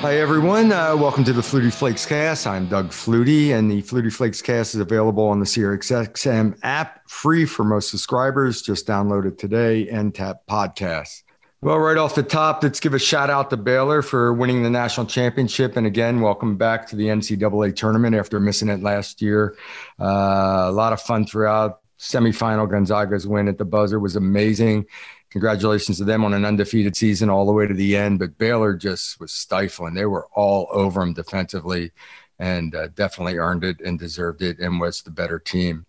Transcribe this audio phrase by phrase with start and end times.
[0.00, 0.72] Hi, everyone.
[0.72, 2.46] Uh, welcome to the Flutie Flakes cast.
[2.46, 7.44] I'm Doug Flutie, and the Flutie Flakes cast is available on the SiriusXM app, free
[7.44, 8.62] for most subscribers.
[8.62, 11.22] Just download it today and tap podcasts.
[11.60, 14.70] Well, right off the top, let's give a shout out to Baylor for winning the
[14.70, 15.76] national championship.
[15.76, 19.54] And again, welcome back to the NCAA tournament after missing it last year.
[20.00, 21.80] Uh, a lot of fun throughout.
[21.98, 24.86] Semifinal Gonzaga's win at the buzzer was amazing
[25.30, 28.18] congratulations to them on an undefeated season all the way to the end.
[28.18, 29.94] But Baylor just was stifling.
[29.94, 31.92] They were all over them defensively
[32.38, 35.86] and uh, definitely earned it and deserved it and was the better team.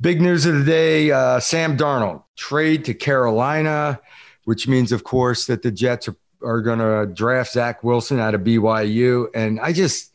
[0.00, 4.00] Big news of the day uh, Sam Darnold trade to Carolina,
[4.44, 8.34] which means, of course, that the Jets are, are going to draft Zach Wilson out
[8.34, 9.28] of BYU.
[9.34, 10.10] And I just,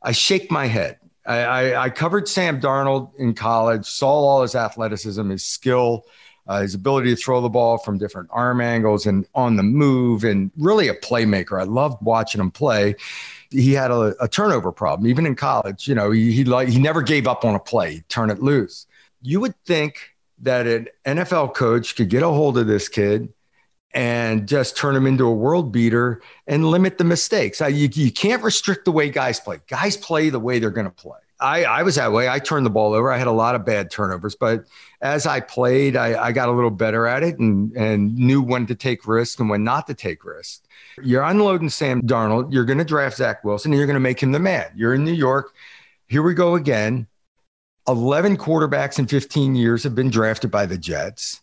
[0.00, 0.98] I shake my head.
[1.26, 6.04] I, I, I covered Sam Darnold in college, saw all his athleticism, his skill
[6.48, 10.24] uh, his ability to throw the ball from different arm angles and on the move,
[10.24, 11.60] and really a playmaker.
[11.60, 12.94] I loved watching him play.
[13.50, 15.88] He had a, a turnover problem, even in college.
[15.88, 18.86] You know, he he, like, he never gave up on a play, turn it loose.
[19.22, 23.32] You would think that an NFL coach could get a hold of this kid
[23.96, 27.60] and just turn him into a world beater and limit the mistakes.
[27.60, 29.58] You, you can't restrict the way guys play.
[29.68, 31.18] Guys play the way they're going to play.
[31.38, 32.28] I, I was that way.
[32.28, 33.12] I turned the ball over.
[33.12, 34.64] I had a lot of bad turnovers, but
[35.02, 38.66] as I played, I, I got a little better at it and, and knew when
[38.66, 40.62] to take risks and when not to take risks.
[41.02, 42.52] You're unloading Sam Darnold.
[42.52, 44.66] You're going to draft Zach Wilson and you're going to make him the man.
[44.74, 45.54] You're in New York.
[46.06, 47.06] Here we go again.
[47.86, 51.42] 11 quarterbacks in 15 years have been drafted by the Jets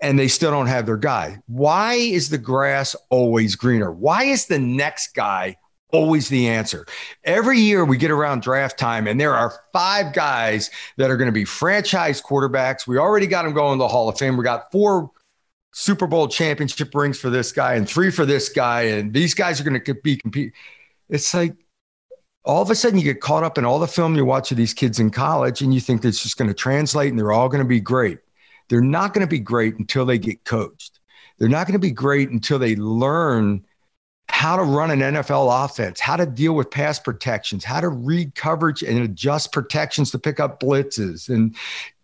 [0.00, 1.38] and they still don't have their guy.
[1.46, 3.92] Why is the grass always greener?
[3.92, 5.56] Why is the next guy
[5.94, 6.84] always the answer.
[7.22, 11.28] Every year we get around draft time, and there are five guys that are going
[11.28, 12.86] to be franchise quarterbacks.
[12.86, 14.36] We already got them going to the Hall of Fame.
[14.36, 15.12] We got four
[15.72, 19.60] Super Bowl championship rings for this guy and three for this guy, and these guys
[19.60, 20.52] are going to be compete.
[21.08, 21.54] It's like
[22.44, 24.56] all of a sudden you get caught up in all the film you watch of
[24.56, 27.48] these kids in college, and you think it's just going to translate, and they're all
[27.48, 28.18] going to be great.
[28.68, 30.98] They're not going to be great until they get coached.
[31.38, 33.64] They're not going to be great until they learn
[34.28, 38.34] how to run an NFL offense, how to deal with pass protections, how to read
[38.34, 41.54] coverage and adjust protections to pick up blitzes and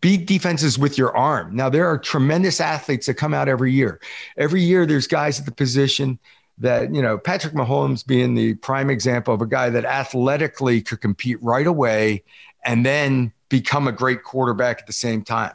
[0.00, 1.54] beat defenses with your arm.
[1.54, 4.00] Now, there are tremendous athletes that come out every year.
[4.36, 6.18] Every year, there's guys at the position
[6.58, 11.00] that, you know, Patrick Mahomes being the prime example of a guy that athletically could
[11.00, 12.22] compete right away
[12.64, 15.54] and then become a great quarterback at the same time.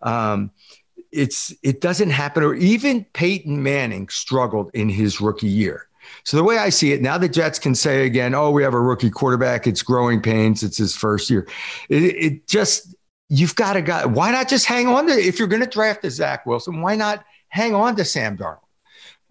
[0.00, 0.50] Um,
[1.12, 5.86] it's it doesn't happen or even Peyton Manning struggled in his rookie year
[6.24, 8.74] so the way I see it now, the Jets can say again, "Oh, we have
[8.74, 9.66] a rookie quarterback.
[9.66, 10.62] It's growing pains.
[10.62, 11.46] It's his first year."
[11.88, 12.94] It, it just
[13.28, 14.06] you've got to go.
[14.08, 16.80] Why not just hang on to if you're going to draft a Zach Wilson?
[16.80, 18.60] Why not hang on to Sam Darnold?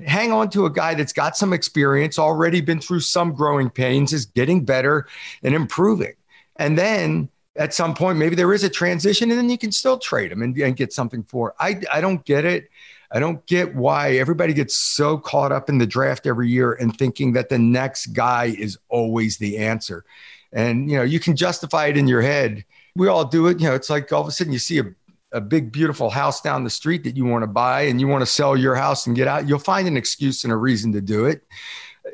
[0.06, 4.12] Hang on to a guy that's got some experience, already been through some growing pains,
[4.12, 5.08] is getting better
[5.42, 6.14] and improving,
[6.58, 9.98] and then at some point maybe there is a transition, and then you can still
[9.98, 11.54] trade him and, and get something for.
[11.60, 12.70] I I don't get it.
[13.12, 16.98] I don't get why everybody gets so caught up in the draft every year and
[16.98, 20.06] thinking that the next guy is always the answer.
[20.52, 22.66] And, you know, you can justify it in your head.
[22.96, 23.60] We all do it.
[23.60, 24.86] You know, it's like all of a sudden you see a,
[25.32, 28.22] a big, beautiful house down the street that you want to buy and you want
[28.22, 29.48] to sell your house and get out.
[29.48, 31.44] You'll find an excuse and a reason to do it.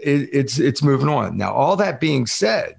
[0.02, 1.38] it it's, it's moving on.
[1.38, 2.78] Now, all that being said,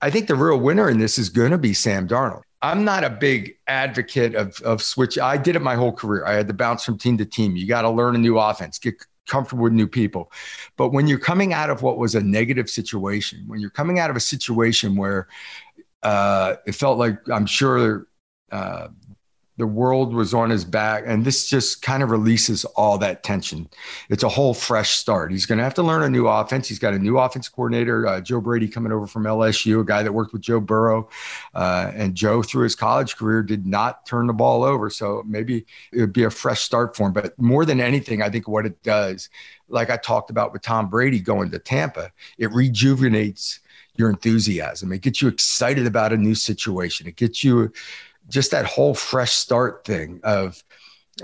[0.00, 2.42] I think the real winner in this is going to be Sam Darnold.
[2.60, 5.18] I'm not a big advocate of, of switch.
[5.18, 6.24] I did it my whole career.
[6.26, 7.56] I had to bounce from team to team.
[7.56, 8.94] You got to learn a new offense, get
[9.28, 10.32] comfortable with new people.
[10.76, 14.10] But when you're coming out of what was a negative situation, when you're coming out
[14.10, 15.28] of a situation where
[16.02, 18.08] uh, it felt like I'm sure
[18.50, 18.88] uh,
[19.58, 21.02] the world was on his back.
[21.04, 23.68] And this just kind of releases all that tension.
[24.08, 25.32] It's a whole fresh start.
[25.32, 26.68] He's going to have to learn a new offense.
[26.68, 30.04] He's got a new offense coordinator, uh, Joe Brady, coming over from LSU, a guy
[30.04, 31.08] that worked with Joe Burrow.
[31.54, 34.88] Uh, and Joe, through his college career, did not turn the ball over.
[34.90, 37.12] So maybe it would be a fresh start for him.
[37.12, 39.28] But more than anything, I think what it does,
[39.68, 43.58] like I talked about with Tom Brady going to Tampa, it rejuvenates
[43.96, 44.92] your enthusiasm.
[44.92, 47.08] It gets you excited about a new situation.
[47.08, 47.72] It gets you
[48.28, 50.62] just that whole fresh start thing of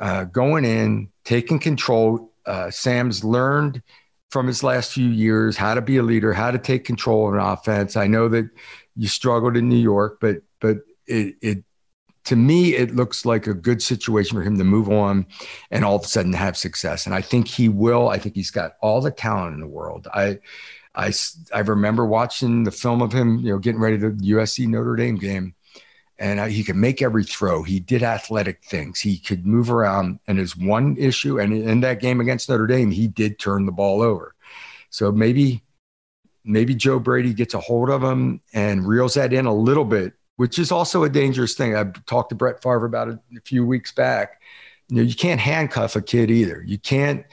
[0.00, 2.32] uh, going in, taking control.
[2.46, 3.82] Uh, Sam's learned
[4.30, 7.34] from his last few years how to be a leader, how to take control of
[7.34, 7.96] an offense.
[7.96, 8.48] I know that
[8.96, 11.64] you struggled in New York, but but it, it
[12.24, 15.26] to me it looks like a good situation for him to move on
[15.70, 17.06] and all of a sudden have success.
[17.06, 18.08] And I think he will.
[18.08, 20.08] I think he's got all the talent in the world.
[20.12, 20.38] I.
[20.96, 21.12] I,
[21.52, 24.94] I remember watching the film of him, you know, getting ready to the USC Notre
[24.94, 25.56] Dame game
[26.18, 27.62] and uh, he could make every throw.
[27.62, 29.00] He did athletic things.
[29.00, 30.20] He could move around.
[30.28, 33.72] And his one issue, and in that game against Notre Dame, he did turn the
[33.72, 34.34] ball over.
[34.90, 35.62] So maybe
[36.44, 40.12] maybe Joe Brady gets a hold of him and reels that in a little bit,
[40.36, 41.74] which is also a dangerous thing.
[41.74, 44.40] I talked to Brett Favre about it a few weeks back.
[44.88, 46.62] You know, you can't handcuff a kid either.
[46.64, 47.24] You can't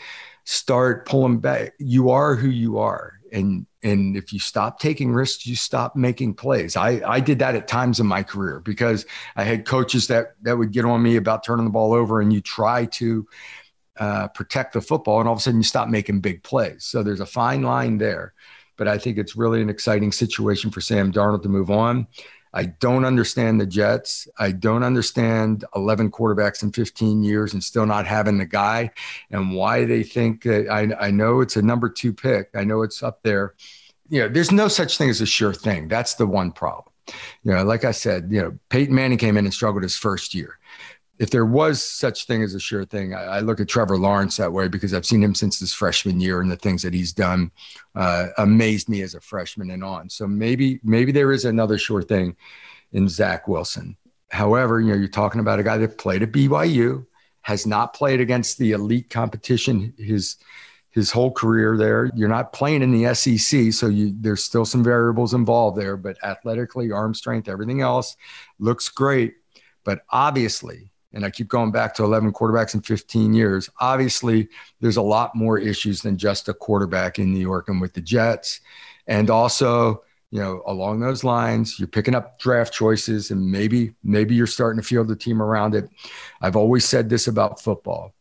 [0.45, 1.73] start pulling back.
[1.77, 3.19] You are who you are.
[3.31, 6.75] And and if you stop taking risks, you stop making plays.
[6.75, 9.05] I, I did that at times in my career because
[9.35, 12.33] I had coaches that that would get on me about turning the ball over, and
[12.33, 13.27] you try to
[13.97, 16.83] uh, protect the football, and all of a sudden you stop making big plays.
[16.83, 18.33] So there's a fine line there,
[18.77, 22.07] but I think it's really an exciting situation for Sam Darnold to move on.
[22.53, 24.27] I don't understand the Jets.
[24.37, 28.91] I don't understand 11 quarterbacks in 15 years and still not having the guy
[29.29, 32.49] and why they think that I, I know it's a number two pick.
[32.53, 33.55] I know it's up there.
[34.09, 35.87] You know, there's no such thing as a sure thing.
[35.87, 36.91] That's the one problem.
[37.43, 40.33] You know, like I said, you know, Peyton Manning came in and struggled his first
[40.33, 40.57] year
[41.21, 44.37] if there was such thing as a sure thing, I, I, look at Trevor Lawrence
[44.37, 47.13] that way because I've seen him since his freshman year and the things that he's
[47.13, 47.51] done
[47.93, 50.09] uh, amazed me as a freshman and on.
[50.09, 52.35] So maybe maybe there is another sure thing
[52.93, 53.95] in Zach Wilson.
[54.31, 57.05] However, you know you're talking about a guy that played at BYU,
[57.43, 60.37] has not played against the elite competition his
[60.89, 62.09] his whole career there.
[62.15, 65.97] You're not playing in the SEC, so you, there's still some variables involved there.
[65.97, 68.17] But athletically, arm strength, everything else
[68.57, 69.35] looks great.
[69.83, 73.69] But obviously, and I keep going back to 11 quarterbacks in 15 years.
[73.79, 74.47] Obviously,
[74.79, 78.01] there's a lot more issues than just a quarterback in New York and with the
[78.01, 78.61] Jets.
[79.07, 84.35] And also, you know, along those lines, you're picking up draft choices and maybe, maybe
[84.35, 85.89] you're starting to field the team around it.
[86.41, 88.13] I've always said this about football.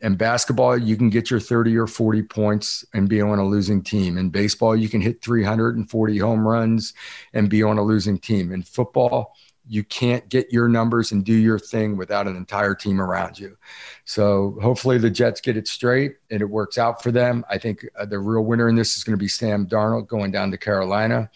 [0.00, 3.82] In basketball, you can get your 30 or 40 points and be on a losing
[3.82, 4.16] team.
[4.16, 6.94] In baseball, you can hit 340 home runs
[7.32, 8.52] and be on a losing team.
[8.52, 9.34] In football,
[9.68, 13.56] you can't get your numbers and do your thing without an entire team around you.
[14.04, 17.44] So hopefully the Jets get it straight and it works out for them.
[17.50, 20.30] I think uh, the real winner in this is going to be Sam Darnold going
[20.30, 21.30] down to Carolina.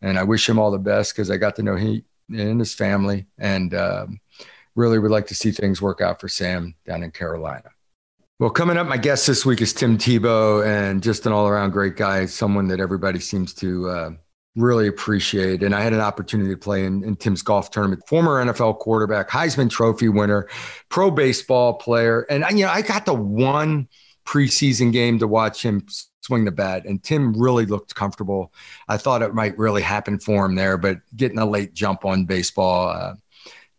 [0.00, 2.74] And I wish him all the best because I got to know he and his
[2.74, 4.20] family and um,
[4.74, 7.70] really would like to see things work out for Sam down in Carolina.
[8.38, 11.70] Well, coming up, my guest this week is Tim Tebow, and just an all around
[11.70, 14.10] great guy, someone that everybody seems to uh,
[14.56, 15.62] really appreciate.
[15.62, 18.06] And I had an opportunity to play in, in, Tim's golf tournament.
[18.06, 20.48] Former NFL quarterback, Heisman Trophy winner,
[20.88, 23.88] pro baseball player, and you know I got the one
[24.24, 25.86] preseason game to watch him
[26.20, 28.52] swing the bat, and Tim really looked comfortable.
[28.88, 32.26] I thought it might really happen for him there, but getting a late jump on
[32.26, 32.88] baseball.
[32.88, 33.14] Uh,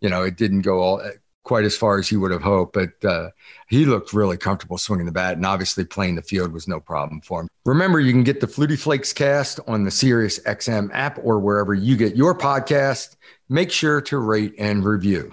[0.02, 1.02] you know, it didn't go all
[1.44, 3.30] quite as far as he would have hoped, but uh,
[3.68, 7.22] he looked really comfortable swinging the bat, and obviously playing the field was no problem
[7.22, 7.50] for him.
[7.66, 11.74] Remember, you can get the Flutie Flakes cast on the Sirius XM app or wherever
[11.74, 13.16] you get your podcast.
[13.50, 15.32] Make sure to rate and review.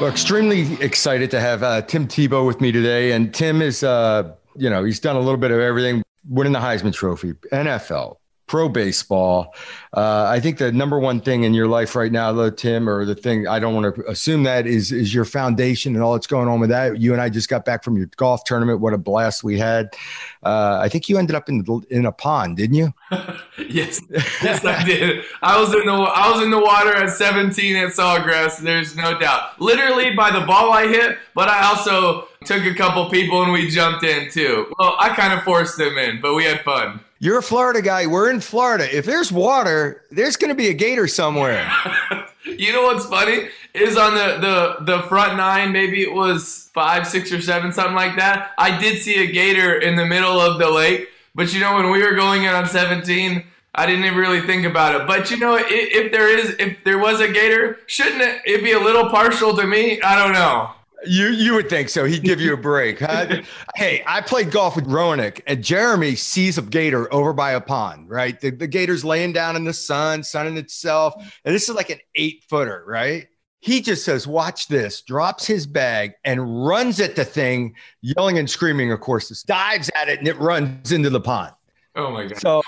[0.00, 4.32] Well, extremely excited to have uh, Tim Tebow with me today, and Tim is, uh,
[4.54, 8.16] you know, he's done a little bit of everything winning the Heisman Trophy, NFL,
[8.48, 9.54] pro baseball.
[9.94, 13.04] Uh, I think the number one thing in your life right now, though, Tim, or
[13.04, 16.26] the thing I don't want to assume that is is your foundation and all that's
[16.26, 17.00] going on with that.
[17.00, 18.80] You and I just got back from your golf tournament.
[18.80, 19.94] What a blast we had!
[20.42, 22.92] Uh, I think you ended up in in a pond, didn't you?
[23.58, 24.00] yes,
[24.42, 25.24] yes, I did.
[25.42, 28.58] I was in the I was in the water at 17 at Sawgrass.
[28.58, 29.60] There's no doubt.
[29.60, 33.68] Literally by the ball I hit, but I also took a couple people and we
[33.68, 34.72] jumped in too.
[34.78, 37.00] Well, I kind of forced them in, but we had fun.
[37.20, 38.06] You're a Florida guy.
[38.06, 38.96] We're in Florida.
[38.96, 41.68] If there's water, there's going to be a gator somewhere.
[42.44, 47.08] you know what's funny is on the, the the front nine, maybe it was five,
[47.08, 48.52] six, or seven, something like that.
[48.56, 51.90] I did see a gator in the middle of the lake, but you know when
[51.90, 53.44] we were going in on 17,
[53.74, 55.06] I didn't even really think about it.
[55.08, 58.62] But you know, if, if there is, if there was a gator, shouldn't it, it
[58.62, 60.00] be a little partial to me?
[60.02, 60.70] I don't know.
[61.06, 62.04] You you would think so.
[62.04, 63.00] He'd give you a break.
[63.00, 63.42] Huh?
[63.76, 68.10] hey, I played golf with Roenick, and Jeremy sees a gator over by a pond.
[68.10, 71.14] Right, the, the gator's laying down in the sun, sunning itself,
[71.44, 72.84] and this is like an eight footer.
[72.86, 73.28] Right,
[73.60, 78.50] he just says, "Watch this!" Drops his bag and runs at the thing, yelling and
[78.50, 78.90] screaming.
[78.90, 81.54] Of course, this dives at it and it runs into the pond.
[81.94, 82.38] Oh my god!
[82.38, 82.62] So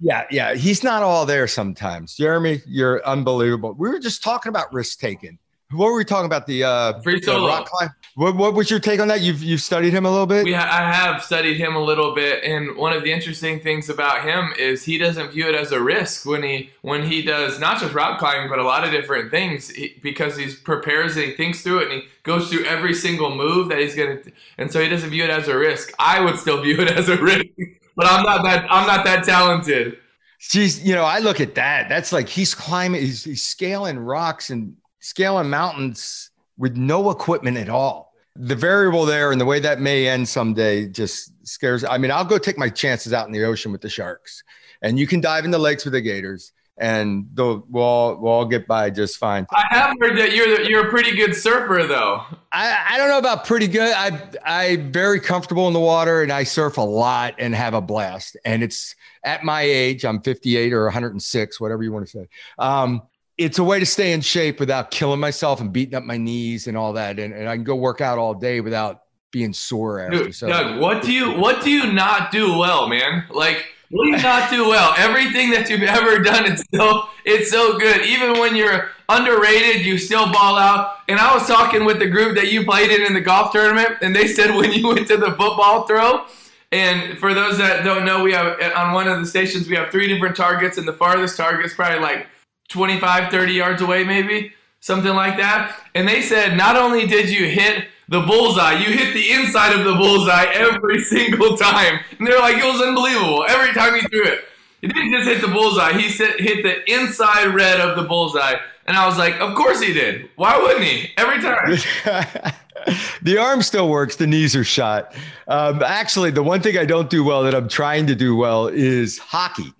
[0.00, 2.16] yeah, yeah, he's not all there sometimes.
[2.16, 3.74] Jeremy, you're unbelievable.
[3.74, 5.38] We were just talking about risk taking
[5.72, 6.46] what were we talking about?
[6.46, 7.90] The uh, free solo rock climb.
[8.14, 9.22] What, what was your take on that?
[9.22, 10.44] You've you've studied him a little bit.
[10.44, 13.88] We ha- I have studied him a little bit, and one of the interesting things
[13.88, 17.58] about him is he doesn't view it as a risk when he when he does
[17.58, 21.26] not just rock climbing, but a lot of different things he, because he prepares and
[21.26, 24.18] he thinks through it and he goes through every single move that he's gonna,
[24.58, 25.92] and so he doesn't view it as a risk.
[25.98, 27.46] I would still view it as a risk,
[27.96, 29.96] but I'm not that I'm not that talented.
[30.44, 31.88] She's, you know, I look at that.
[31.88, 37.68] That's like he's climbing, he's, he's scaling rocks and scaling mountains with no equipment at
[37.68, 38.14] all.
[38.36, 41.84] The variable there and the way that may end someday just scares.
[41.84, 44.42] I mean, I'll go take my chances out in the ocean with the sharks,
[44.80, 48.44] and you can dive in the lakes with the gators and we'll all, we'll all
[48.44, 49.46] get by just fine.
[49.52, 52.22] I have heard that you're you're a pretty good surfer, though.
[52.52, 53.92] I, I don't know about pretty good.
[53.94, 57.80] I I'm very comfortable in the water, and I surf a lot and have a
[57.80, 58.36] blast.
[58.44, 62.28] And it's at my age, I'm 58 or 106, whatever you want to say.
[62.58, 63.02] Um,
[63.44, 66.66] it's a way to stay in shape without killing myself and beating up my knees
[66.66, 67.18] and all that.
[67.18, 70.24] And, and I can go work out all day without being sore after.
[70.24, 73.24] Dude, so, Doug, what do you what do you not do well, man?
[73.30, 74.94] Like what do you not do well?
[74.96, 78.06] Everything that you've ever done, it's so it's so good.
[78.06, 80.96] Even when you're underrated, you still ball out.
[81.08, 83.98] And I was talking with the group that you played in in the golf tournament,
[84.00, 86.24] and they said when you went to the football throw.
[86.70, 89.90] And for those that don't know, we have on one of the stations we have
[89.90, 92.26] three different targets, and the farthest target is probably like
[92.72, 95.78] 25, 30 yards away, maybe something like that.
[95.94, 98.74] And they said not only did you hit the bullseye.
[98.74, 102.00] You hit the inside of the bullseye every single time.
[102.18, 103.44] And they're like, it was unbelievable.
[103.48, 104.44] Every time he threw it.
[104.82, 108.56] He didn't just hit the bullseye, he hit the inside red of the bullseye.
[108.86, 110.28] And I was like, of course he did.
[110.34, 111.10] Why wouldn't he?
[111.16, 112.52] Every time.
[113.22, 114.16] the arm still works.
[114.16, 115.14] The knees are shot.
[115.46, 118.66] Um, actually, the one thing I don't do well that I'm trying to do well
[118.66, 119.72] is hockey,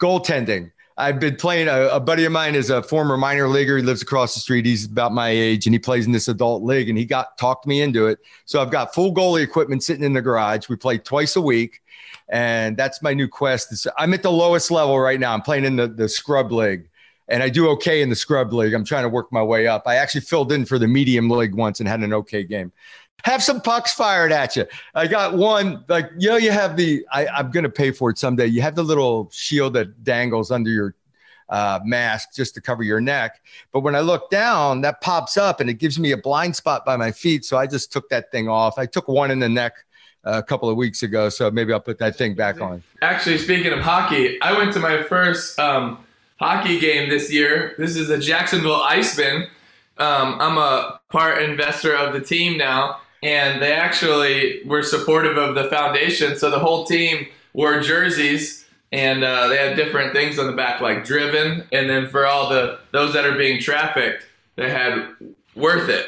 [0.00, 0.70] goaltending.
[0.98, 1.68] I've been playing.
[1.68, 3.76] A, a, buddy of mine is a former minor leaguer.
[3.76, 4.64] He lives across the street.
[4.64, 6.88] He's about my age, and he plays in this adult league.
[6.88, 8.18] And he got talked me into it.
[8.46, 10.68] So I've got full goalie equipment sitting in the garage.
[10.68, 11.82] We play twice a week,
[12.28, 13.86] and that's my new quest.
[13.98, 15.34] I'm at the lowest level right now.
[15.34, 16.88] I'm playing in the the scrub league,
[17.28, 18.72] and I do okay in the scrub league.
[18.72, 19.82] I'm trying to work my way up.
[19.86, 22.72] I actually filled in for the medium league once and had an okay game
[23.26, 24.64] have some pucks fired at you.
[24.94, 28.08] I got one, like, you know, you have the, I, I'm going to pay for
[28.08, 28.46] it someday.
[28.46, 30.94] You have the little shield that dangles under your
[31.48, 33.40] uh, mask just to cover your neck.
[33.72, 36.84] But when I look down, that pops up and it gives me a blind spot
[36.84, 37.44] by my feet.
[37.44, 38.78] So I just took that thing off.
[38.78, 39.74] I took one in the neck
[40.22, 41.28] a couple of weeks ago.
[41.28, 42.80] So maybe I'll put that thing back on.
[43.02, 45.98] Actually, speaking of hockey, I went to my first um,
[46.38, 47.74] hockey game this year.
[47.76, 49.48] This is the Jacksonville Icemen.
[49.98, 55.54] Um, I'm a part investor of the team now and they actually were supportive of
[55.54, 56.36] the foundation.
[56.36, 60.80] So the whole team wore jerseys, and uh, they had different things on the back,
[60.80, 64.24] like "driven," and then for all the those that are being trafficked,
[64.56, 65.08] they had
[65.54, 66.06] "worth it."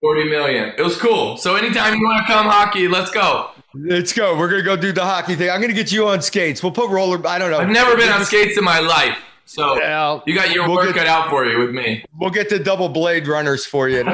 [0.00, 0.72] 40 million.
[0.78, 1.36] It was cool.
[1.36, 3.50] So anytime you want to come hockey, let's go.
[3.74, 4.36] Let's go.
[4.36, 5.50] We're gonna go do the hockey thing.
[5.50, 6.62] I'm gonna get you on skates.
[6.62, 7.24] We'll put roller.
[7.26, 7.58] I don't know.
[7.58, 9.18] I've never been on skates in my life.
[9.48, 12.04] So yeah, you got your we'll work cut out for you with me.
[12.18, 14.00] We'll get the double blade runners for you.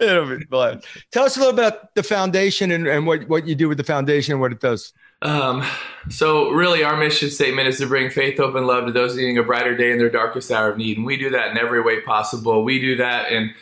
[0.00, 0.84] It'll be blessed.
[1.12, 3.84] Tell us a little about the foundation and, and what, what you do with the
[3.84, 4.92] foundation and what it does.
[5.22, 5.64] Um,
[6.08, 9.38] so really our mission statement is to bring faith, hope, and love to those needing
[9.38, 10.96] a brighter day in their darkest hour of need.
[10.96, 12.64] And we do that in every way possible.
[12.64, 13.54] We do that and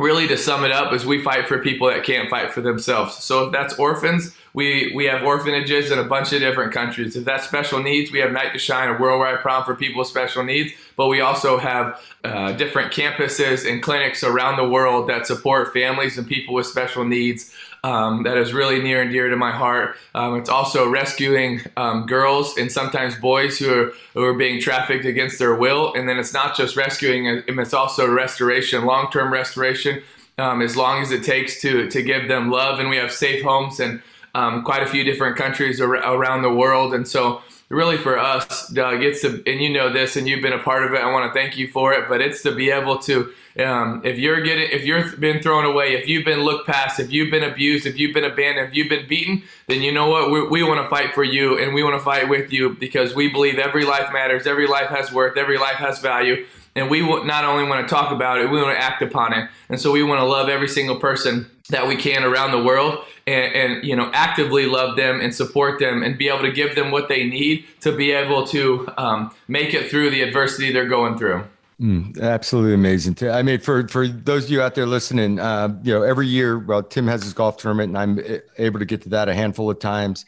[0.00, 3.22] really to sum it up is we fight for people that can't fight for themselves.
[3.22, 7.14] So if that's orphans, we, we have orphanages in a bunch of different countries.
[7.14, 10.08] If that's special needs, we have Night to Shine, a worldwide prom for people with
[10.08, 10.72] special needs.
[10.96, 16.18] But we also have uh, different campuses and clinics around the world that support families
[16.18, 17.54] and people with special needs.
[17.82, 19.96] Um, that is really near and dear to my heart.
[20.14, 25.06] Um, it's also rescuing um, girls and sometimes boys who are, who are being trafficked
[25.06, 25.94] against their will.
[25.94, 30.02] And then it's not just rescuing, it's also restoration, long term restoration,
[30.36, 32.80] um, as long as it takes to, to give them love.
[32.80, 34.02] And we have safe homes and
[34.34, 36.92] um, quite a few different countries ar- around the world.
[36.92, 40.52] And so, really, for us, Doug, it's to, and you know this, and you've been
[40.52, 41.00] a part of it.
[41.00, 44.18] I want to thank you for it, but it's to be able to, um, if
[44.18, 47.44] you're getting, if you've been thrown away, if you've been looked past, if you've been
[47.44, 50.30] abused, if you've been abandoned, if you've been beaten, then you know what?
[50.30, 53.14] We, we want to fight for you, and we want to fight with you because
[53.14, 56.44] we believe every life matters, every life has worth, every life has value.
[56.80, 59.50] And we not only want to talk about it, we want to act upon it.
[59.68, 63.04] And so we want to love every single person that we can around the world
[63.26, 66.74] and, and, you know actively love them and support them and be able to give
[66.74, 70.88] them what they need to be able to um, make it through the adversity they're
[70.88, 71.44] going through.
[71.80, 73.16] Mm, absolutely amazing.
[73.28, 76.58] I mean for for those of you out there listening uh, you know every year
[76.58, 79.70] well tim has his golf tournament and i'm able to get to that a handful
[79.70, 80.24] of times.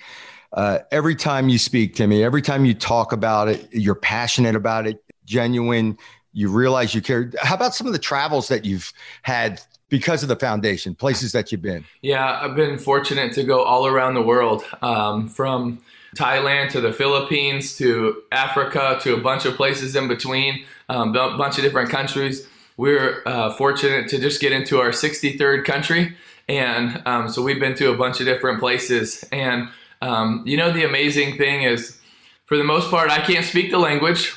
[0.53, 4.87] Uh, every time you speak timmy every time you talk about it you're passionate about
[4.87, 5.97] it genuine
[6.33, 10.29] you realize you care how about some of the travels that you've had because of
[10.31, 11.85] the foundation, places that you've been?
[12.01, 15.83] Yeah, I've been fortunate to go all around the world, um, from
[16.17, 21.37] Thailand to the Philippines to Africa to a bunch of places in between, um, a
[21.37, 22.47] bunch of different countries.
[22.77, 26.17] We're uh, fortunate to just get into our 63rd country.
[26.49, 29.25] And um, so we've been to a bunch of different places.
[29.33, 29.69] And,
[30.01, 31.99] um, you know, the amazing thing is,
[32.47, 34.35] for the most part, I can't speak the language.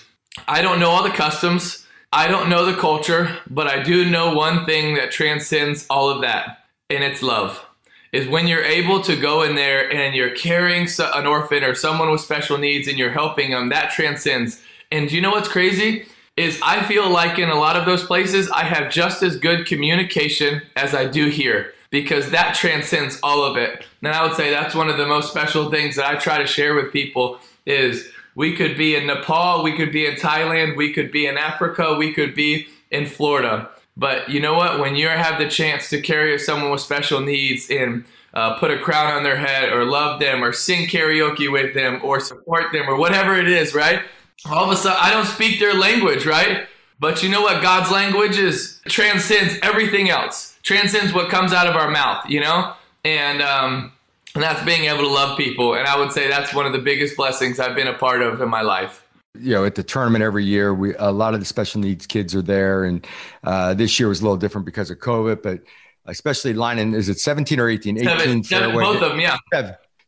[0.48, 1.85] I don't know all the customs.
[2.16, 6.22] I don't know the culture, but I do know one thing that transcends all of
[6.22, 7.66] that, and it's love.
[8.14, 12.10] Is when you're able to go in there and you're carrying an orphan or someone
[12.10, 14.62] with special needs and you're helping them, that transcends.
[14.94, 16.08] And you know what's crazy?
[16.38, 19.68] Is I feel like in a lot of those places, I have just as good
[19.68, 23.84] communication as I do here because that transcends all of it.
[24.02, 26.48] And I would say that's one of the most special things that I try to
[26.48, 30.94] share with people is we could be in Nepal, we could be in Thailand, we
[30.94, 33.70] could be in Africa, we could be in Florida.
[33.98, 34.80] But you know what?
[34.80, 38.78] When you have the chance to carry someone with special needs and uh, put a
[38.78, 42.90] crown on their head or love them or sing karaoke with them or support them
[42.90, 44.02] or whatever it is, right?
[44.46, 46.68] All of a sudden, I don't speak their language, right?
[47.00, 47.62] But you know what?
[47.62, 52.74] God's language is transcends everything else, transcends what comes out of our mouth, you know?
[53.06, 53.94] And, um,
[54.36, 55.74] and that's being able to love people.
[55.74, 58.42] And I would say that's one of the biggest blessings I've been a part of
[58.42, 59.02] in my life.
[59.40, 62.36] You know, at the tournament every year, we a lot of the special needs kids
[62.36, 63.06] are there, and
[63.44, 65.42] uh, this year was a little different because of COVID.
[65.42, 65.62] But
[66.06, 67.98] especially lining, is it 17 or 18?
[67.98, 69.38] 18 seven, both of them, yeah.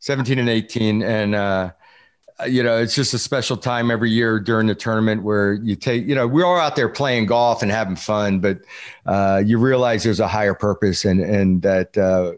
[0.00, 1.72] 17 and 18, and uh,
[2.46, 6.06] you know, it's just a special time every year during the tournament where you take,
[6.06, 8.60] you know, we're all out there playing golf and having fun, but
[9.06, 12.32] uh, you realize there's a higher purpose and and that uh,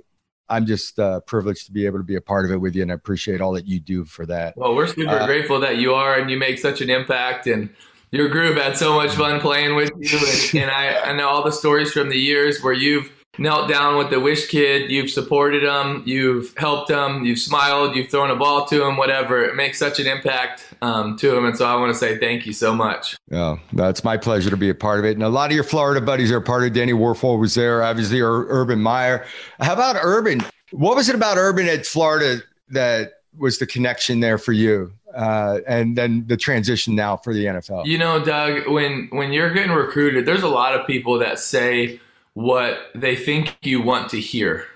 [0.50, 2.82] I'm just uh, privileged to be able to be a part of it with you,
[2.82, 4.56] and I appreciate all that you do for that.
[4.56, 7.70] Well, we're super uh, grateful that you are, and you make such an impact, and
[8.10, 11.44] your group had so much fun playing with you, and, and I, I know all
[11.44, 15.64] the stories from the years where you've knelt down with the wish kid, you've supported
[15.64, 19.42] them, you've helped them, you've smiled, you've thrown a ball to them, whatever.
[19.42, 21.44] It makes such an impact um, to them.
[21.44, 23.16] And so I want to say thank you so much.
[23.30, 25.12] Yeah, that's my pleasure to be a part of it.
[25.12, 28.20] And a lot of your Florida buddies are part of Danny Wuerffel was there, obviously,
[28.20, 29.24] or Urban Meyer.
[29.60, 30.42] How about Urban?
[30.72, 34.92] What was it about Urban at Florida that was the connection there for you?
[35.14, 37.84] Uh, and then the transition now for the NFL.
[37.84, 42.00] You know, Doug, when when you're getting recruited, there's a lot of people that say
[42.34, 44.66] what they think you want to hear.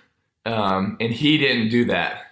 [0.47, 2.23] Um, and he didn't do that.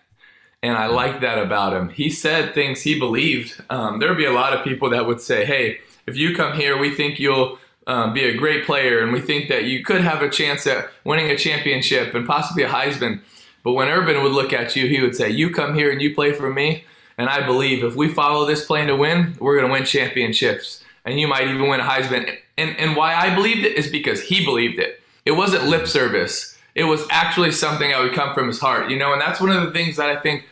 [0.63, 1.89] And I like that about him.
[1.89, 3.61] He said things he believed.
[3.69, 6.55] Um, there would be a lot of people that would say, hey, if you come
[6.55, 10.03] here, we think you'll um, be a great player and we think that you could
[10.03, 13.21] have a chance at winning a championship and possibly a Heisman.
[13.65, 16.15] But when Urban would look at you, he would say, You come here and you
[16.15, 16.85] play for me.
[17.19, 20.83] And I believe if we follow this plan to win, we're going to win championships.
[21.05, 22.37] And you might even win a Heisman.
[22.57, 25.02] And, and why I believed it is because he believed it.
[25.25, 26.59] It wasn't lip service.
[26.75, 29.51] It was actually something that would come from his heart, you know, and that's one
[29.51, 30.47] of the things that I think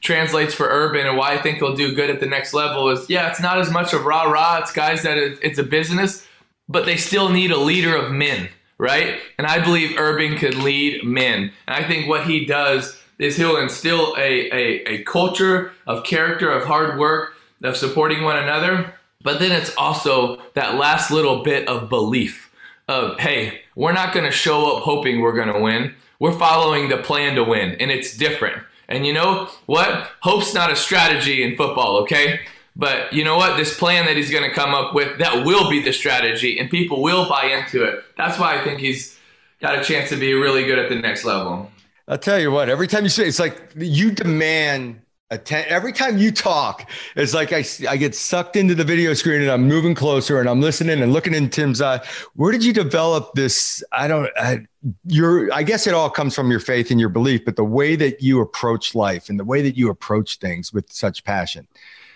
[0.00, 3.08] translates for Urban and why I think he'll do good at the next level is
[3.10, 4.58] yeah, it's not as much of rah rah.
[4.58, 6.26] It's guys that it's a business,
[6.68, 9.18] but they still need a leader of men, right?
[9.38, 11.52] And I believe Urban could lead men.
[11.66, 16.50] And I think what he does is he'll instill a, a, a culture of character,
[16.50, 18.94] of hard work, of supporting one another.
[19.22, 22.45] But then it's also that last little bit of belief
[22.88, 25.94] of, hey, we're not going to show up hoping we're going to win.
[26.18, 28.62] We're following the plan to win, and it's different.
[28.88, 30.10] And you know what?
[30.20, 32.40] Hope's not a strategy in football, okay?
[32.76, 33.56] But you know what?
[33.56, 36.70] This plan that he's going to come up with, that will be the strategy, and
[36.70, 38.04] people will buy into it.
[38.16, 39.18] That's why I think he's
[39.60, 41.70] got a chance to be really good at the next level.
[42.06, 45.00] I'll tell you what, every time you say it's like you demand
[45.32, 49.42] Atten- every time you talk, it's like I, I get sucked into the video screen
[49.42, 52.00] and I'm moving closer and I'm listening and looking in Tim's eye.
[52.34, 53.82] Where did you develop this?
[53.90, 54.66] I don't, I,
[55.04, 57.96] your, I guess it all comes from your faith and your belief, but the way
[57.96, 61.66] that you approach life and the way that you approach things with such passion.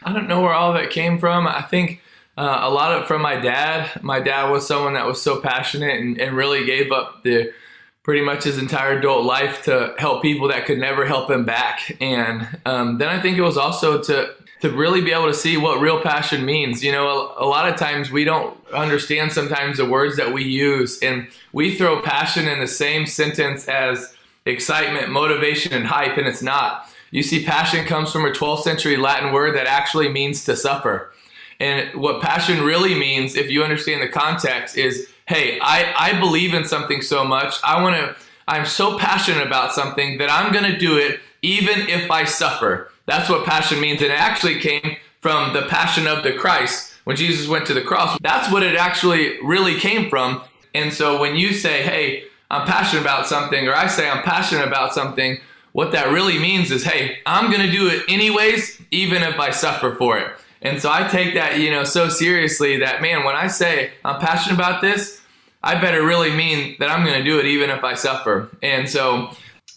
[0.04, 1.48] I don't know where all of it came from.
[1.48, 2.00] I think
[2.38, 3.90] uh, a lot of it from my dad.
[4.02, 7.52] My dad was someone that was so passionate and, and really gave up the,
[8.10, 11.96] pretty much his entire adult life to help people that could never help him back.
[12.00, 15.56] And um, then I think it was also to to really be able to see
[15.56, 16.82] what real passion means.
[16.82, 20.42] You know, a, a, lot of times we don't understand sometimes the words that we
[20.42, 24.12] use, and we throw passion in the same sentence as
[24.44, 26.88] excitement, motivation, and hype, and it's not.
[27.12, 31.12] You see, passion comes from a 12th century Latin word that actually means to suffer.
[31.60, 36.54] And what passion really means, if you understand the context, is hey, I, I believe
[36.54, 37.54] in something so much.
[37.62, 38.16] I want to,
[38.48, 42.90] I'm so passionate about something that I'm going to do it even if I suffer.
[43.06, 44.02] That's what passion means.
[44.02, 47.80] And it actually came from the passion of the Christ when Jesus went to the
[47.80, 48.18] cross.
[48.20, 50.42] That's what it actually really came from.
[50.74, 54.66] And so when you say, hey, I'm passionate about something, or I say I'm passionate
[54.66, 55.38] about something,
[55.70, 59.52] what that really means is, hey, I'm going to do it anyways, even if I
[59.52, 60.32] suffer for it.
[60.60, 64.20] And so I take that, you know, so seriously that, man, when I say I'm
[64.20, 65.19] passionate about this,
[65.62, 68.48] I better really mean that I'm going to do it even if I suffer.
[68.62, 69.30] And so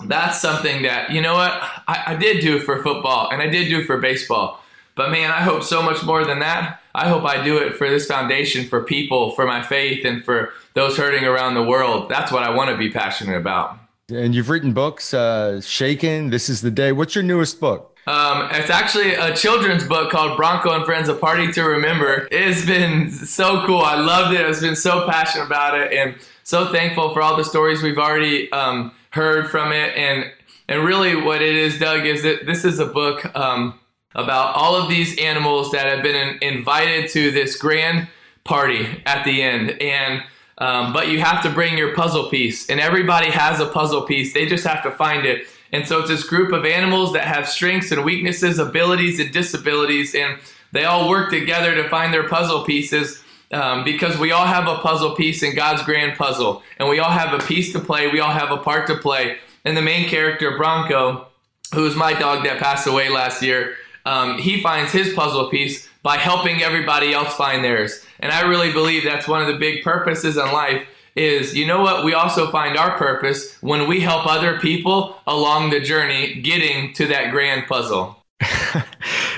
[0.06, 1.52] that's something that, you know what,
[1.88, 4.62] I, I, did do for football and I did do for baseball.
[4.96, 6.82] But man, I hope so much more than that.
[6.96, 10.54] I hope I do it for this foundation, for people, for my faith, and for
[10.76, 12.10] those hurting around the world.
[12.10, 13.80] That's what I want to be passionate about.
[14.10, 16.92] And you've written books, uh, Shaken, This is the Day.
[16.92, 17.93] What's your newest book?
[18.06, 22.28] Um, it's actually a children's book called Bronco and Friends: A Party to Remember.
[22.32, 23.80] It's been so cool.
[23.80, 24.46] I loved it.
[24.46, 28.52] I've been so passionate about it, and so thankful for all the stories we've already
[28.52, 29.96] um, heard from it.
[29.96, 30.30] And
[30.68, 33.80] and really, what it is, Doug, is that this is a book um,
[34.16, 38.10] about all of these animals that have been in, invited to this grand
[38.44, 40.22] party at the end, and
[40.58, 44.34] um, but you have to bring your puzzle piece, and everybody has a puzzle piece.
[44.34, 45.48] They just have to find it.
[45.74, 50.14] And so it's this group of animals that have strengths and weaknesses, abilities and disabilities,
[50.16, 50.38] and
[50.72, 53.22] they all work together to find their puzzle pieces.
[53.52, 57.12] Um, because we all have a puzzle piece in God's grand puzzle, and we all
[57.12, 58.08] have a piece to play.
[58.08, 59.38] We all have a part to play.
[59.64, 61.28] And the main character, Bronco,
[61.74, 65.88] who is my dog that passed away last year, um, he finds his puzzle piece
[66.02, 68.04] by helping everybody else find theirs.
[68.20, 71.82] And I really believe that's one of the big purposes in life is you know
[71.82, 72.04] what?
[72.04, 77.08] We also find our purpose when we help other people along the journey getting to
[77.08, 78.24] that grand puzzle.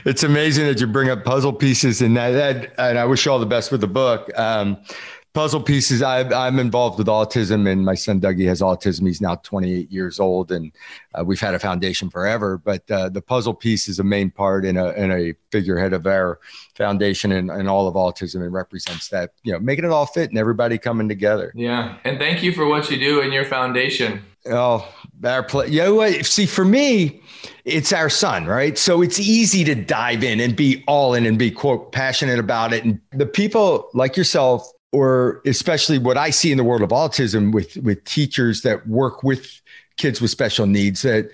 [0.06, 3.32] It's amazing that you bring up puzzle pieces and that, that and i wish you
[3.32, 4.30] all the best with the book.
[4.38, 4.78] Um,
[5.36, 6.02] puzzle pieces.
[6.02, 9.06] I, am involved with autism, and my son Dougie has autism.
[9.06, 10.72] He's now 28 years old, and
[11.14, 12.58] uh, we've had a foundation forever.
[12.58, 16.08] But uh, the puzzle piece is a main part in a, in a figurehead of
[16.08, 16.40] our
[16.74, 20.30] foundation and, and all of autism, and represents that you know making it all fit
[20.30, 21.52] and everybody coming together.
[21.54, 24.24] Yeah, and thank you for what you do in your foundation.
[24.48, 24.88] Oh,
[25.24, 25.68] our play.
[25.68, 26.26] You know what?
[26.26, 27.22] See, for me,
[27.66, 28.78] it's our son, right?
[28.78, 32.72] So it's easy to dive in and be all in and be quote passionate about
[32.72, 32.86] it.
[32.86, 37.52] And the people like yourself or especially what I see in the world of autism
[37.52, 39.62] with with teachers that work with
[39.98, 41.30] kids with special needs that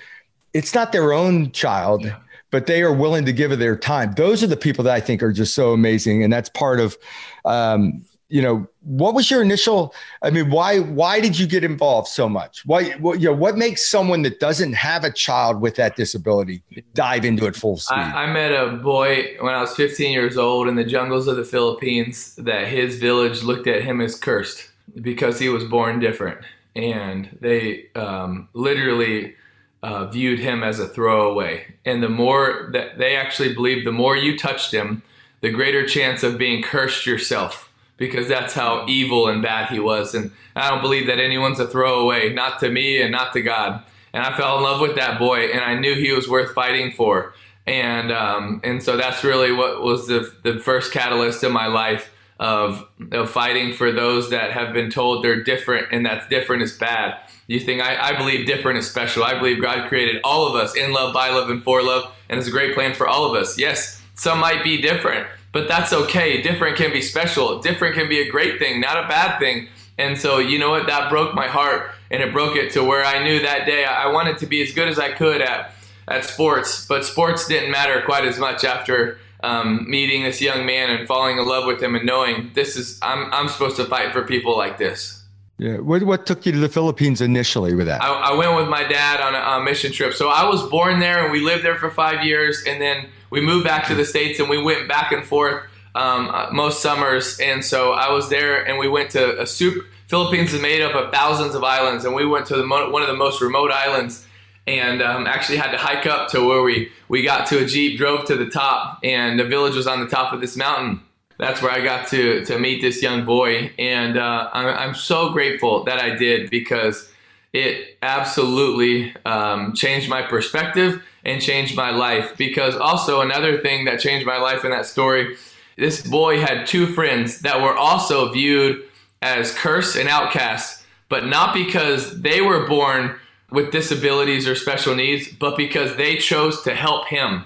[0.54, 2.18] it's not their own child yeah.
[2.50, 5.00] but they are willing to give it their time those are the people that i
[5.00, 6.98] think are just so amazing and that's part of
[7.46, 9.94] um, you know, what was your initial?
[10.22, 12.66] I mean, why why did you get involved so much?
[12.66, 16.64] Why what, you know what makes someone that doesn't have a child with that disability
[16.94, 17.98] dive into it full speed?
[17.98, 21.36] I, I met a boy when I was 15 years old in the jungles of
[21.36, 24.70] the Philippines that his village looked at him as cursed
[25.02, 26.40] because he was born different,
[26.76, 29.36] and they um, literally.
[29.84, 31.66] Uh, viewed him as a throwaway.
[31.86, 35.02] And the more that they actually believed, the more you touched him,
[35.42, 37.71] the greater chance of being cursed yourself
[38.02, 40.16] because that's how evil and bad he was.
[40.16, 43.84] And I don't believe that anyone's a throwaway, not to me and not to God.
[44.12, 46.92] And I fell in love with that boy, and I knew he was worth fighting
[46.92, 47.34] for.
[47.68, 52.12] And um, and so that's really what was the the first catalyst in my life
[52.40, 56.76] of of fighting for those that have been told they're different and that different is
[56.76, 57.16] bad.
[57.46, 59.24] You think I, I believe different is special.
[59.24, 62.40] I believe God created all of us in love, by love, and for love, and
[62.40, 63.60] it's a great plan for all of us.
[63.60, 66.42] Yes, some might be different, but that's okay.
[66.42, 67.60] Different can be special.
[67.60, 69.68] Different can be a great thing, not a bad thing.
[69.98, 70.88] And so, you know what?
[70.88, 74.08] That broke my heart, and it broke it to where I knew that day I
[74.08, 75.76] wanted to be as good as I could at
[76.08, 80.90] at sports, but sports didn't matter quite as much after um, meeting this young man
[80.90, 84.12] and falling in love with him and knowing this is I'm I'm supposed to fight
[84.14, 85.24] for people like this.
[85.58, 85.78] Yeah.
[85.78, 88.04] What what took you to the Philippines initially with that?
[88.04, 90.14] I, I went with my dad on a, a mission trip.
[90.14, 93.42] So I was born there, and we lived there for five years, and then we
[93.42, 95.64] moved back to the states and we went back and forth
[95.96, 97.40] um, uh, most summers.
[97.40, 99.86] And so I was there, and we went to a super.
[100.08, 103.02] Philippines is made up of thousands of islands, and we went to the mo- one
[103.02, 104.26] of the most remote islands,
[104.68, 107.98] and um, actually had to hike up to where we we got to a jeep,
[107.98, 111.02] drove to the top, and the village was on the top of this mountain.
[111.38, 115.32] That's where I got to to meet this young boy, and uh, I'm, I'm so
[115.32, 117.11] grateful that I did because
[117.54, 122.36] it absolutely um, changed my perspective and changed my life.
[122.38, 125.36] Because also, another thing that changed my life in that story
[125.78, 128.84] this boy had two friends that were also viewed
[129.22, 133.16] as cursed and outcasts, but not because they were born
[133.50, 137.46] with disabilities or special needs, but because they chose to help him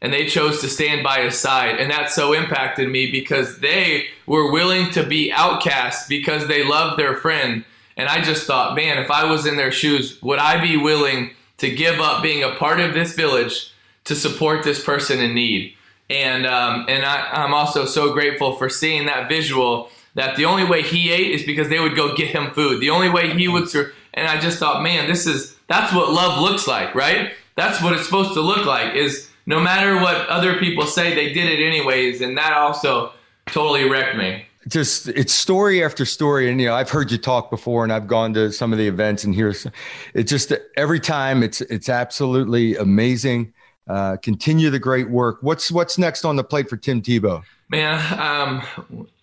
[0.00, 1.76] and they chose to stand by his side.
[1.76, 6.98] And that so impacted me because they were willing to be outcast because they loved
[6.98, 7.64] their friend.
[7.98, 11.32] And I just thought, man, if I was in their shoes, would I be willing
[11.58, 13.72] to give up being a part of this village
[14.04, 15.74] to support this person in need.
[16.08, 20.64] And um, and I, am also so grateful for seeing that visual that the only
[20.64, 22.80] way he ate is because they would go get him food.
[22.80, 23.68] The only way he would
[24.14, 27.32] and I just thought, man, this is that's what love looks like, right?
[27.56, 28.94] That's what it's supposed to look like.
[28.94, 33.12] Is no matter what other people say, they did it anyways, and that also
[33.46, 37.50] totally wrecked me just it's story after story and you know i've heard you talk
[37.50, 39.66] before and i've gone to some of the events and here's
[40.14, 43.52] it's just every time it's it's absolutely amazing
[43.88, 45.38] Uh, continue the great work.
[45.40, 47.42] What's what's next on the plate for Tim Tebow?
[47.70, 48.62] Man, um,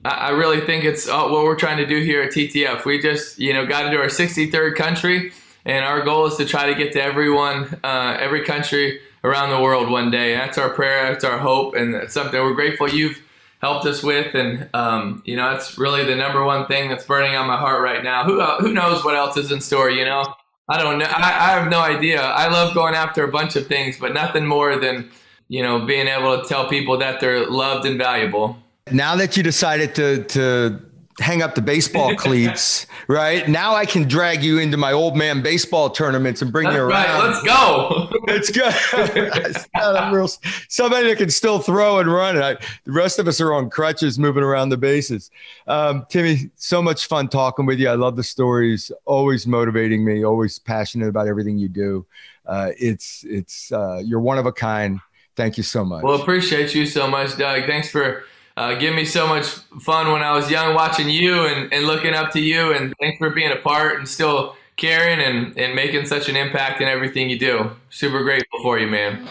[0.04, 2.84] I really think it's uh, what we're trying to do here at TTF.
[2.84, 5.32] We just, you know, got into our 63rd country,
[5.66, 9.62] and our goal is to try to get to everyone, uh, every country around the
[9.62, 10.34] world one day.
[10.34, 11.12] That's our prayer.
[11.12, 13.22] That's our hope, and it's something we're grateful you've
[13.66, 14.34] helped us with.
[14.36, 17.82] And um, you know, it's really the number one thing that's burning on my heart
[17.82, 18.24] right now.
[18.24, 19.90] Who uh, who knows what else is in store?
[19.90, 20.22] You know,
[20.70, 21.06] I don't know.
[21.06, 22.22] I, I have no idea.
[22.22, 25.12] I love going after a bunch of things, but nothing more than
[25.48, 28.58] you know, being able to tell people that they're loved and valuable.
[28.92, 30.80] Now that you decided to to
[31.20, 33.48] hang up the baseball cleats, right?
[33.48, 36.84] Now I can drag you into my old man baseball tournaments and bring That's you
[36.84, 37.20] around.
[37.20, 38.10] Right, let's go.
[38.28, 40.14] it's good.
[40.14, 40.28] real,
[40.70, 42.38] somebody that can still throw and run.
[42.38, 45.32] I, the rest of us are on crutches moving around the bases.
[45.68, 47.90] Um, Timmy, so much fun talking with you.
[47.90, 52.06] I love the stories, always motivating me, always passionate about everything you do.
[52.46, 55.00] Uh, it's it's uh, you're one of a kind.
[55.36, 56.04] Thank you so much.
[56.04, 57.66] Well, appreciate you so much, Doug.
[57.66, 58.24] Thanks for
[58.58, 59.46] uh, giving me so much
[59.82, 62.74] fun when I was young watching you and, and looking up to you.
[62.74, 66.82] And thanks for being a part and still caring and, and making such an impact
[66.82, 67.72] in everything you do.
[67.90, 69.28] Super grateful for you, man.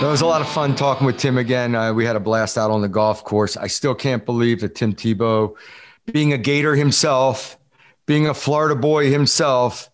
[0.00, 1.74] That was a lot of fun talking with Tim again.
[1.74, 3.56] Uh, we had a blast out on the golf course.
[3.56, 5.54] I still can't believe that Tim Tebow
[6.12, 7.58] being a Gator himself,
[8.04, 9.90] being a Florida boy himself,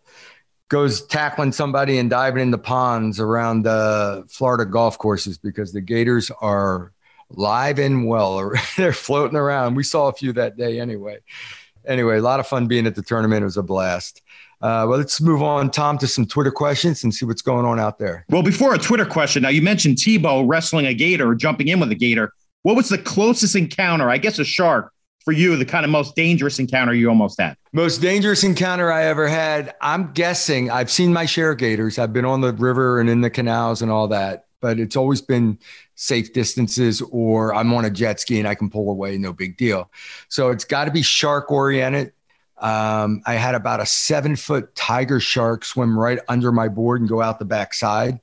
[0.71, 5.81] goes tackling somebody and diving in the ponds around the Florida golf courses because the
[5.81, 6.93] Gators are
[7.29, 8.53] live and well.
[8.77, 9.75] They're floating around.
[9.75, 11.19] We saw a few that day anyway.
[11.87, 13.43] Anyway, a lot of fun being at the tournament.
[13.43, 14.23] It was a blast.
[14.63, 17.81] Uh, well, let's move on, Tom, to some Twitter questions and see what's going on
[17.81, 18.25] out there.
[18.29, 21.81] Well, before a Twitter question, now you mentioned Tebow wrestling a gator or jumping in
[21.81, 22.33] with a gator.
[22.63, 24.11] What was the closest encounter?
[24.11, 24.93] I guess a shark
[25.25, 27.57] for you the kind of most dangerous encounter you almost had?
[27.73, 29.75] Most dangerous encounter I ever had.
[29.81, 31.99] I'm guessing I've seen my share of gators.
[31.99, 35.21] I've been on the river and in the canals and all that, but it's always
[35.21, 35.59] been
[35.95, 39.57] safe distances or I'm on a jet ski and I can pull away, no big
[39.57, 39.91] deal.
[40.29, 42.13] So it's got to be shark oriented.
[42.57, 47.09] Um, I had about a seven foot tiger shark swim right under my board and
[47.09, 48.21] go out the backside.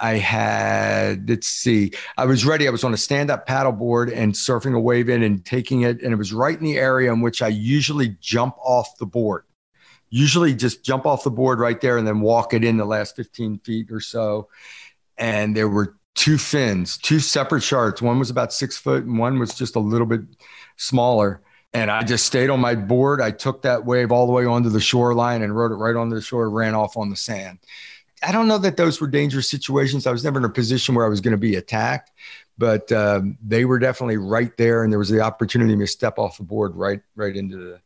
[0.00, 2.68] I had, let's see, I was ready.
[2.68, 6.02] I was on a stand up paddleboard and surfing a wave in and taking it.
[6.02, 9.44] And it was right in the area in which I usually jump off the board.
[10.10, 13.16] Usually just jump off the board right there and then walk it in the last
[13.16, 14.48] 15 feet or so.
[15.18, 18.00] And there were two fins, two separate sharks.
[18.00, 20.22] One was about six foot and one was just a little bit
[20.76, 21.42] smaller.
[21.74, 23.20] And I just stayed on my board.
[23.20, 26.14] I took that wave all the way onto the shoreline and rode it right onto
[26.14, 27.58] the shore, ran off on the sand.
[28.22, 30.06] I don't know that those were dangerous situations.
[30.06, 32.10] I was never in a position where I was going to be attacked,
[32.56, 36.38] but um, they were definitely right there, and there was the opportunity to step off
[36.38, 37.80] the board right right into the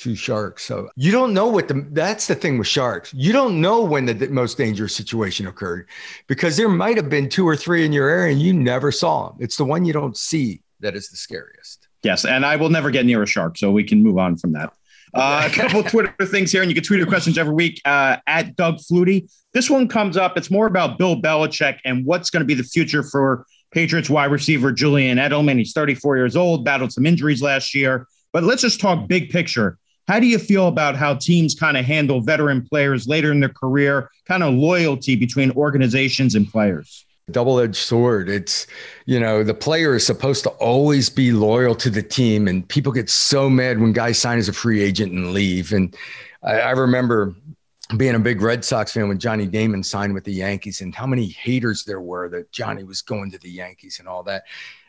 [0.00, 0.64] two sharks.
[0.64, 3.12] So you don't know what the that's the thing with sharks.
[3.12, 5.88] You don't know when the, the most dangerous situation occurred
[6.26, 9.28] because there might have been two or three in your area and you never saw
[9.28, 9.36] them.
[9.40, 11.86] It's the one you don't see that is the scariest.
[12.02, 14.52] Yes, and I will never get near a shark, so we can move on from
[14.52, 14.72] that.
[15.12, 18.16] Uh, a couple Twitter things here, and you can tweet your questions every week uh,
[18.26, 19.30] at Doug Flutie.
[19.52, 20.36] This one comes up.
[20.36, 24.30] It's more about Bill Belichick and what's going to be the future for Patriots wide
[24.30, 25.58] receiver Julian Edelman.
[25.58, 28.06] He's 34 years old, battled some injuries last year.
[28.32, 29.78] But let's just talk big picture.
[30.06, 33.48] How do you feel about how teams kind of handle veteran players later in their
[33.48, 37.06] career, kind of loyalty between organizations and players?
[37.30, 38.66] Double-edged sword it's
[39.06, 42.92] you know the player is supposed to always be loyal to the team and people
[42.92, 45.96] get so mad when guys sign as a free agent and leave and
[46.42, 47.34] I, I remember
[47.96, 51.06] being a big Red Sox fan when Johnny Damon signed with the Yankees and how
[51.06, 54.44] many haters there were that Johnny was going to the Yankees and all that.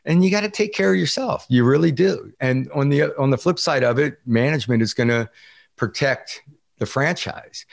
[0.05, 1.45] And you got to take care of yourself.
[1.49, 2.31] You really do.
[2.39, 5.29] And on the on the flip side of it, management is going to
[5.75, 6.41] protect
[6.79, 7.65] the franchise.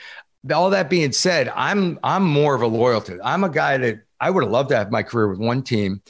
[0.53, 3.17] All that being said, I'm I'm more of a loyalty.
[3.23, 6.01] I'm a guy that I would have loved to have my career with one team.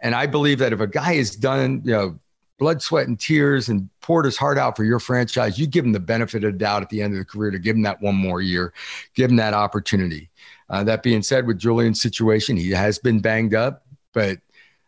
[0.00, 2.18] And I believe that if a guy has done, you know,
[2.58, 5.92] blood, sweat, and tears and poured his heart out for your franchise, you give him
[5.92, 8.00] the benefit of the doubt at the end of the career to give him that
[8.00, 8.72] one more year,
[9.14, 10.30] give him that opportunity.
[10.68, 14.38] Uh, that being said, with Julian's situation, he has been banged up, but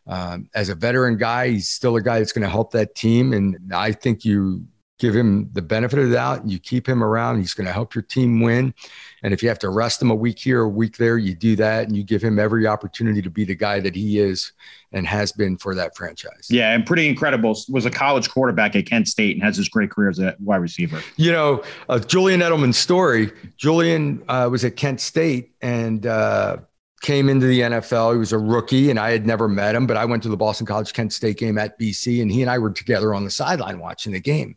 [0.07, 3.33] um, as a veteran guy, he's still a guy that's going to help that team.
[3.33, 4.67] And I think you
[4.99, 7.39] give him the benefit of the doubt and you keep him around.
[7.39, 8.75] He's going to help your team win.
[9.23, 11.57] And if you have to rest him a week here, a week there, you do
[11.57, 14.53] that and you give him every opportunity to be the guy that he is
[14.93, 16.49] and has been for that franchise.
[16.51, 17.57] Yeah, and pretty incredible.
[17.69, 20.57] Was a college quarterback at Kent State and has his great career as a wide
[20.57, 21.03] receiver.
[21.17, 23.31] You know, uh, Julian Edelman's story.
[23.57, 26.59] Julian uh, was at Kent State and uh,
[27.01, 28.13] came into the NFL.
[28.13, 30.37] He was a rookie, and I had never met him, but I went to the
[30.37, 33.31] Boston College Kent State game at BC, and he and I were together on the
[33.31, 34.57] sideline watching the game.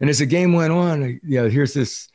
[0.00, 2.08] And as the game went on, you know, here's this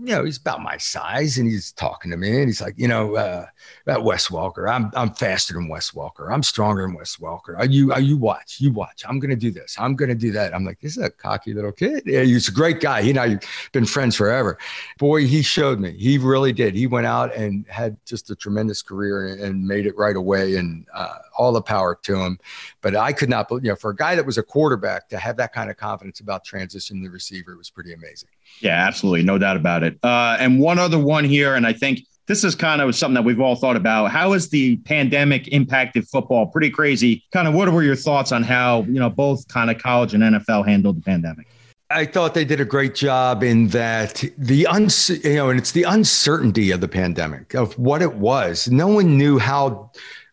[0.00, 2.86] you know, he's about my size and he's talking to me and he's like, you
[2.86, 3.46] know, uh,
[3.84, 6.30] about Wes Walker, I'm I'm faster than Wes Walker.
[6.30, 7.56] I'm stronger than Wes Walker.
[7.56, 9.02] Are you are you watch, you watch.
[9.08, 9.76] I'm gonna do this.
[9.78, 10.54] I'm gonna do that.
[10.54, 12.04] I'm like, this is a cocky little kid.
[12.06, 13.02] Yeah, he's a great guy.
[13.02, 13.40] He and I've
[13.72, 14.56] been friends forever.
[14.98, 15.92] Boy, he showed me.
[15.92, 16.74] He really did.
[16.74, 20.56] He went out and had just a tremendous career and made it right away.
[20.56, 22.38] And uh, all the power to him.
[22.82, 25.36] But I could not, you know, for a guy that was a quarterback to have
[25.38, 28.28] that kind of confidence about transitioning the receiver was pretty amazing.
[28.60, 29.22] Yeah, absolutely.
[29.22, 29.98] No doubt about it.
[30.02, 33.22] Uh, and one other one here, and I think this is kind of something that
[33.22, 34.10] we've all thought about.
[34.10, 36.46] How has the pandemic impacted football?
[36.46, 37.24] Pretty crazy.
[37.32, 40.22] Kind of what were your thoughts on how, you know, both kind of college and
[40.22, 41.46] NFL handled the pandemic?
[41.90, 45.72] I thought they did a great job in that the uns you know, and it's
[45.72, 48.68] the uncertainty of the pandemic of what it was.
[48.70, 49.90] No one knew how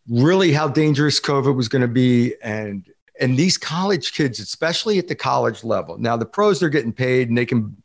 [0.07, 2.89] really how dangerous COVID was going to be and
[3.19, 5.97] and these college kids, especially at the college level.
[5.97, 7.75] Now the pros they're getting paid and they can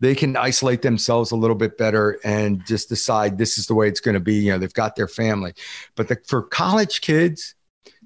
[0.00, 3.88] they can isolate themselves a little bit better and just decide this is the way
[3.88, 4.34] it's going to be.
[4.34, 5.54] You know, they've got their family.
[5.94, 7.54] But the, for college kids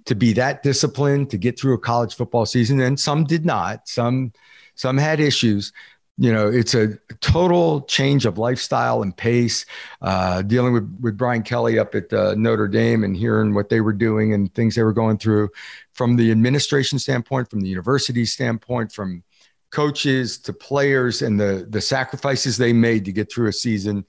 [0.05, 3.89] to be that disciplined to get through a college football season, and some did not,
[3.89, 4.33] some
[4.75, 5.73] some had issues.
[6.21, 9.65] You know, it's a total change of lifestyle and pace.
[10.03, 13.81] Uh, dealing with with Brian Kelly up at uh, Notre Dame and hearing what they
[13.81, 15.49] were doing and things they were going through,
[15.93, 19.23] from the administration standpoint, from the university standpoint, from
[19.71, 24.05] coaches to players and the the sacrifices they made to get through a season.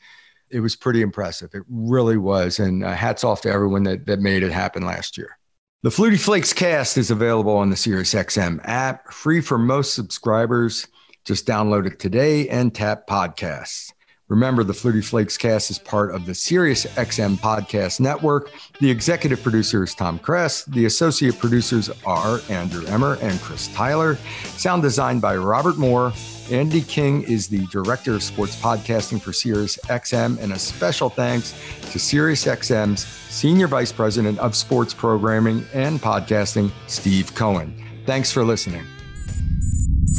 [0.49, 1.51] It was pretty impressive.
[1.53, 2.57] It really was.
[2.57, 5.37] And uh, hats off to everyone that, that made it happen last year.
[5.83, 10.87] The flutie flakes cast is available on the sirius xm app free for most subscribers
[11.29, 13.91] just download it today and tap podcasts
[14.29, 18.51] Remember, the Flutie Flakes cast is part of the Sirius XM podcast network.
[18.79, 20.65] The executive producer is Tom Kress.
[20.65, 24.17] The associate producers are Andrew Emmer and Chris Tyler.
[24.55, 26.13] Sound designed by Robert Moore.
[26.51, 30.39] Andy King is the director of sports podcasting for Sirius XM.
[30.39, 31.55] And a special thanks
[31.91, 37.73] to Sirius XM's senior vice president of sports programming and podcasting, Steve Cohen.
[38.05, 38.85] Thanks for listening.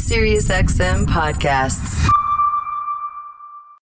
[0.01, 2.20] Sirius XM podcasts.